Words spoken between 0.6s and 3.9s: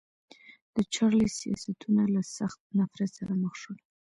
د چارلېز سیاستونه له سخت نفرت سره مخ شول.